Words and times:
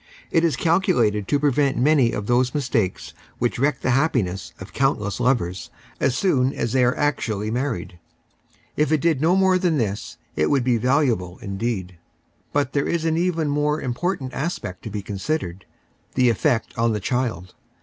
It 0.31 0.43
is 0.43 0.55
calculated 0.55 1.27
to 1.27 1.37
prevent 1.39 1.77
many 1.77 2.11
of 2.11 2.25
those 2.25 2.55
mistakes 2.55 3.13
which 3.37 3.59
wreck 3.59 3.81
the 3.81 3.91
happiness 3.91 4.51
of 4.59 4.73
countless 4.73 5.19
lovers 5.19 5.69
as 5.99 6.17
soon 6.17 6.55
as 6.55 6.73
they 6.73 6.83
are 6.83 6.97
actually 6.97 7.51
married. 7.51 7.99
If 8.75 8.91
it 8.91 8.99
did 8.99 9.21
no 9.21 9.35
more 9.35 9.59
than 9.59 9.77
this 9.77 10.17
it 10.35 10.49
would 10.49 10.63
be 10.63 10.77
valuable 10.77 11.37
indeed! 11.37 11.99
But 12.51 12.73
there 12.73 12.87
is 12.87 13.05
an 13.05 13.15
even 13.15 13.49
more 13.49 13.79
important 13.79 14.33
aspect 14.33 14.81
to 14.85 14.89
be 14.89 15.03
con 15.03 15.17
sidered—the 15.17 16.29
effect 16.31 16.75
on 16.79 16.93
the 16.93 16.99
child. 16.99 17.53